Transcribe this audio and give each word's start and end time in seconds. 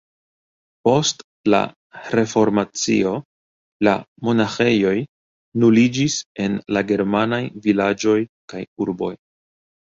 Post 0.87 1.19
la 1.53 1.59
Reformacio 2.19 3.11
la 3.89 3.95
monaĥejoj 4.29 4.95
nuliĝis 5.65 6.19
en 6.47 6.59
la 6.79 6.87
germanaj 6.95 7.43
vilaĝoj 7.69 8.19
kaj 8.53 8.67
urboj. 8.87 9.17